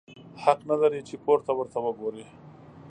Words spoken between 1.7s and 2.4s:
وګورې!